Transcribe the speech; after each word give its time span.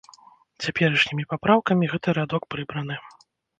Цяперашнімі 0.63 1.27
папраўкамі 1.35 1.91
гэты 1.93 2.17
радок 2.21 2.51
прыбраны. 2.57 3.01